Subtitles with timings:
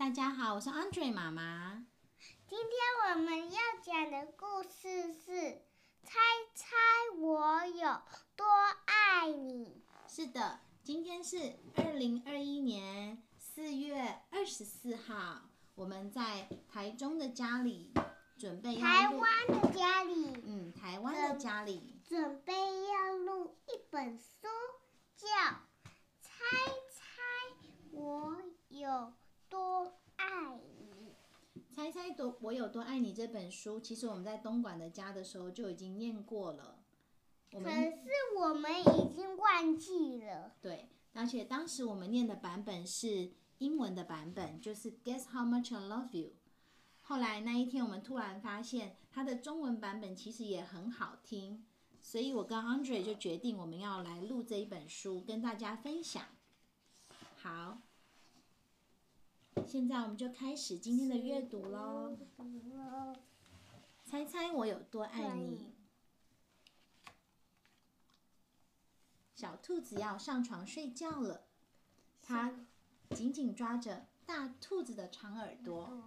[0.00, 1.84] 大家好，我是 Andre 妈妈。
[2.46, 5.30] 今天我们要讲的故事是
[6.02, 6.18] 《猜
[6.54, 6.74] 猜
[7.18, 8.00] 我有
[8.34, 8.46] 多
[8.86, 9.84] 爱你》。
[10.10, 15.42] 是的，今天是二零二一年四月二十四号，
[15.74, 17.92] 我们在台中的家里
[18.38, 22.00] 准备要台湾的家里嗯，台湾的家里。
[22.08, 24.48] 准备要录一本书，
[25.14, 25.26] 叫
[26.22, 26.40] 《猜
[26.88, 27.20] 猜
[27.90, 28.38] 我
[28.70, 29.12] 有
[29.48, 30.26] 多爱
[30.78, 31.14] 你》。
[31.74, 32.10] 猜猜
[32.70, 36.78] 多爱你这本书，其实我们在东莞的家的时候就已经念过了。
[37.52, 40.54] 我可们是我们已经忘记了。
[40.62, 46.30] 对，而且当时我们念的版本是英文的版本，就是 Guess how much I love you。
[47.02, 51.64] 后来那一天，我们突然发现它的中文版本其实也很好听，
[52.00, 56.22] 所以我跟 Andre 就决定我们要来录这一本书，跟大家分享。
[57.42, 57.78] 好，
[59.66, 62.16] 现在我们就开始今天的阅读喽。
[64.04, 65.72] 猜猜我有多爱你？
[69.34, 71.44] 小兔子要上床睡觉了，
[72.22, 72.52] 它
[73.10, 76.02] 紧紧抓着大兔子的长耳朵，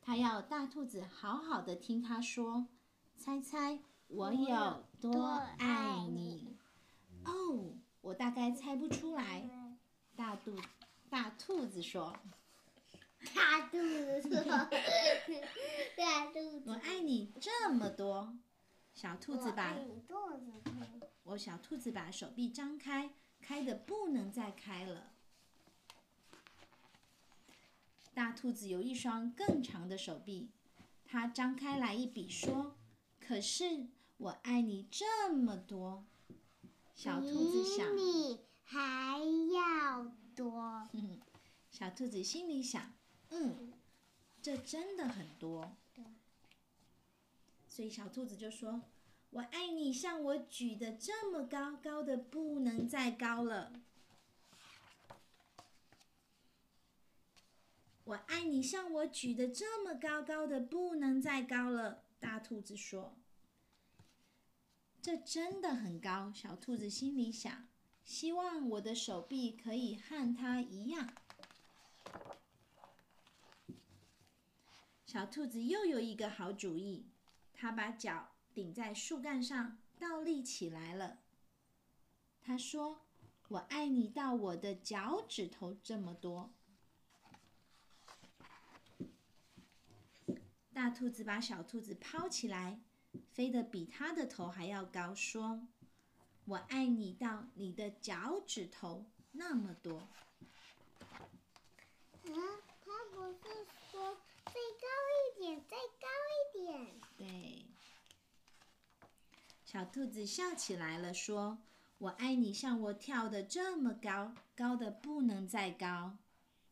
[0.00, 2.66] 它要大兔子好好的听它说
[3.18, 5.26] ：“猜猜我有多
[5.58, 6.56] 爱你？”
[7.26, 9.50] 哦，我大概猜不出来。
[10.16, 10.54] 大肚
[11.10, 12.16] 大兔子说
[13.34, 14.32] 大兔子说，
[15.96, 16.72] 大兔子：“我。
[16.74, 18.38] 爱你这么多。”
[18.94, 19.76] 小兔子把
[21.24, 25.12] 我小兔子把手臂张开，开的不能再开了。
[28.14, 30.50] 大兔子有一双更长的手臂，
[31.04, 32.76] 它张开来一比说
[33.20, 36.04] ：“可是我爱你这么多。”
[36.96, 39.18] 小兔子想比，你还
[39.52, 39.79] 要
[41.80, 42.92] 小兔子心里想
[43.32, 43.72] ：“嗯，
[44.42, 45.78] 这真的很多。”
[47.66, 48.82] 所以小兔子就说
[49.30, 53.72] ：“我爱你，像我举的这么高，高的不能再高了。
[58.04, 63.16] 我爱你，像我举的这么高，高的不能再高了。”大兔子说
[65.00, 67.68] ：“这真的很高。”小兔子心里想
[68.04, 71.14] ：“希望我的手臂可以和它一样。”
[75.10, 77.04] 小兔子又有一个好主意，
[77.52, 81.18] 它把脚顶在树干上，倒立起来了。
[82.40, 83.00] 它说
[83.50, 86.52] ：“我爱你到我的脚趾头这么多。”
[90.72, 92.80] 大兔子把小兔子抛起来，
[93.32, 95.66] 飞得比它的头还要高，说
[96.46, 100.08] ：“我爱你到你的脚趾头那么多。”
[102.22, 102.32] 嗯，
[102.84, 103.40] 他不是
[103.90, 104.16] 说
[104.46, 106.06] 再高一点，再高
[106.36, 107.00] 一点？
[107.16, 107.66] 对，
[109.80, 111.56] 小兔子笑起来了，说
[111.96, 116.18] ：“我爱你，像我跳的这么高，高的不能再高。”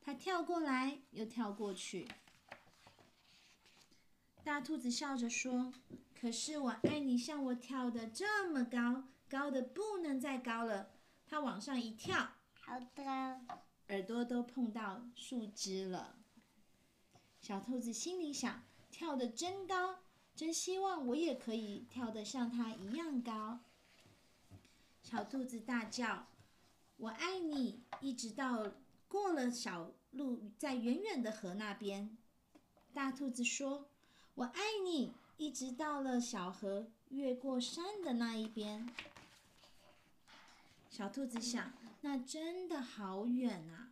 [0.03, 2.07] 它跳过来，又跳过去。
[4.45, 5.73] 大兔子笑着说
[6.21, 10.91] ：“可是我爱你，像我跳的这么高，高的不能再高了。”
[11.27, 13.41] 它往上一跳，好的。
[13.89, 16.19] 耳朵都碰到树枝了。
[17.41, 20.01] 小兔子心里想：跳的真高，
[20.39, 23.59] 真希望我也可以跳得像它一样高。
[25.03, 26.29] 小兔子大叫
[26.97, 28.71] ：“我爱你！”一直到
[29.09, 32.17] 过了小路，在远远的河那边。
[32.95, 33.89] 大兔子说
[34.37, 38.89] ：“我爱你！”一直到了小河，越过山的那一边。
[40.89, 41.73] 小兔子想，
[42.03, 43.91] 那真的好远啊！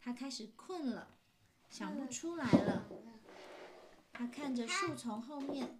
[0.00, 1.06] 它开始困了，
[1.70, 2.82] 想不出来了。
[4.16, 5.76] 它看着树丛后面，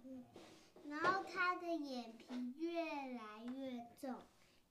[0.89, 2.25] 然后他的眼皮
[2.59, 4.13] 越来越重，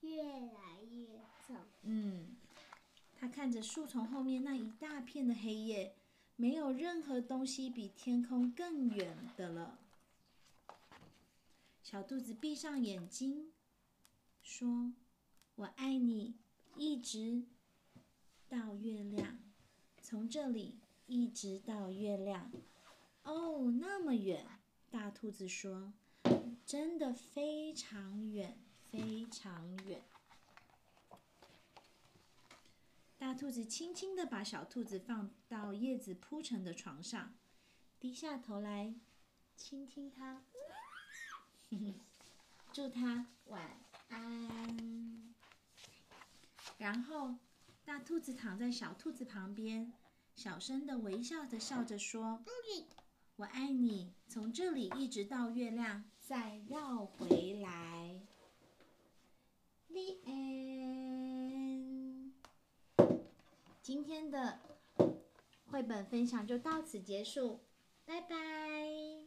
[0.02, 1.06] 越来越
[1.46, 1.56] 重。
[1.82, 2.36] 嗯，
[3.18, 5.94] 他看着树丛后面那一大片的黑夜，
[6.36, 9.78] 没有任何东西比天空更远的了。
[11.82, 13.50] 小兔子闭上眼睛，
[14.42, 14.92] 说
[15.56, 16.34] ：“我爱你，
[16.76, 17.44] 一直
[18.46, 19.38] 到月亮，
[20.02, 22.52] 从这里一直到月亮。”
[23.24, 24.46] 哦，那么远，
[24.90, 25.92] 大兔子说
[26.64, 28.58] ：“真的非常远，
[28.90, 30.02] 非常远。”
[33.18, 37.34] 大兔子轻轻地把小兔子放到叶子铺成的床上，
[37.98, 38.94] 低下头来
[39.56, 40.44] 倾听它，
[42.72, 43.80] 祝它晚
[44.10, 45.34] 安。
[46.76, 47.36] 然后，
[47.86, 49.92] 大兔子躺在小兔子旁边，
[50.34, 52.44] 小声的微笑的笑着说
[53.36, 58.20] ：“我爱你，从这里一直到月亮，再绕回来。”
[59.90, 60.84] The end。
[63.82, 64.60] 今天的
[65.66, 67.60] 绘本分享就到此结束，
[68.04, 69.23] 拜拜。